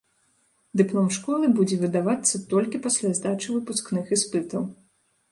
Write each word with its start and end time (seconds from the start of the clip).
Дыплом 0.79 1.09
школы 1.17 1.49
будзе 1.59 1.75
выдавацца 1.83 2.41
толькі 2.53 2.81
пасля 2.85 3.11
здачы 3.19 3.47
выпускных 3.57 4.09
іспытаў. 4.17 4.65